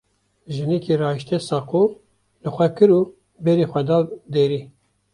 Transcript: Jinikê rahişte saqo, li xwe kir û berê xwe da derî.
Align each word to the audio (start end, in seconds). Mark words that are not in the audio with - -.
Jinikê 0.53 0.95
rahişte 1.01 1.37
saqo, 1.47 1.83
li 2.41 2.49
xwe 2.55 2.67
kir 2.75 2.89
û 2.99 3.01
berê 3.43 3.65
xwe 3.71 3.81
da 3.89 3.97
derî. 4.33 4.61